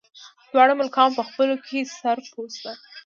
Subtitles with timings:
[0.51, 2.77] دواړه ملکان په خپلو کې سره پوه شول.